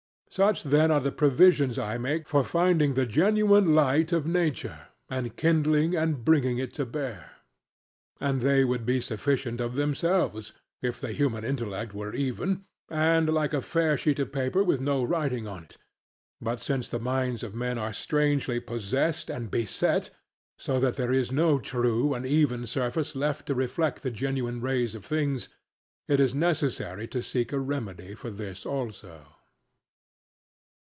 Such 0.33 0.63
then 0.63 0.91
are 0.91 1.01
the 1.01 1.11
provisions 1.11 1.77
I 1.77 1.97
make 1.97 2.25
for 2.25 2.41
finding 2.45 2.93
the 2.93 3.05
genuine 3.05 3.75
light 3.75 4.13
of 4.13 4.25
nature 4.25 4.87
and 5.09 5.35
kindling 5.35 5.93
and 5.93 6.23
bringing 6.23 6.57
it 6.57 6.73
to 6.75 6.85
bear. 6.85 7.31
And 8.17 8.39
they 8.39 8.63
would 8.63 8.85
be 8.85 9.01
sufficient 9.01 9.59
of 9.59 9.75
themselves, 9.75 10.53
if 10.81 11.01
the 11.01 11.11
human 11.11 11.43
intellect 11.43 11.93
were 11.93 12.13
even, 12.13 12.63
and 12.87 13.27
like 13.27 13.53
a 13.53 13.61
fair 13.61 13.97
sheet 13.97 14.19
of 14.19 14.31
paper 14.31 14.63
with 14.63 14.79
no 14.79 15.03
writing 15.03 15.49
on 15.49 15.65
it. 15.65 15.77
But 16.39 16.61
since 16.61 16.87
the 16.87 16.97
minds 16.99 17.43
of 17.43 17.53
men 17.53 17.77
are 17.77 17.91
strangely 17.91 18.61
possessed 18.61 19.29
and 19.29 19.51
beset, 19.51 20.11
so 20.57 20.79
that 20.79 20.95
there 20.95 21.11
is 21.11 21.29
no 21.33 21.59
true 21.59 22.13
and 22.13 22.25
even 22.25 22.65
surface 22.65 23.17
left 23.17 23.47
to 23.47 23.53
reflect 23.53 24.01
the 24.01 24.11
genuine 24.11 24.61
rays 24.61 24.95
of 24.95 25.03
things, 25.03 25.49
it 26.07 26.21
is 26.21 26.33
necessary 26.33 27.05
to 27.09 27.21
seek 27.21 27.51
a 27.51 27.59
remedy 27.59 28.15
for 28.15 28.29
this 28.31 28.65
also. 28.65 29.25